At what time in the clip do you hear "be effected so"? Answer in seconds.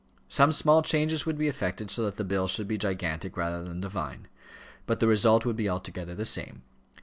1.37-2.03